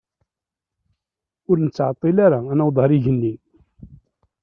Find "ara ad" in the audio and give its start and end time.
2.25-2.55